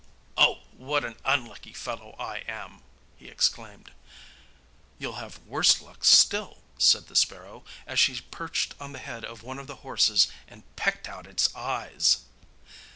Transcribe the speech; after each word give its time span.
'Oh! 0.35 0.63
what 0.71 1.05
an 1.05 1.15
unlucky 1.25 1.73
fellow 1.73 2.15
I 2.17 2.37
am!' 2.47 2.81
he 3.17 3.27
exclaimed. 3.27 3.91
'You'll 4.97 5.17
have 5.21 5.37
worse 5.45 5.79
luck 5.79 6.03
still,' 6.03 6.63
said 6.79 7.05
the 7.07 7.15
sparrow, 7.15 7.63
as 7.85 7.99
she 7.99 8.19
perched 8.19 8.73
on 8.79 8.93
the 8.93 8.97
head 9.05 9.23
of 9.23 9.43
one 9.43 9.59
of 9.59 9.67
the 9.67 9.75
horses 9.85 10.27
and 10.47 10.63
pecked 10.75 11.07
out 11.07 11.27
its 11.27 11.55
eyes. 11.55 12.21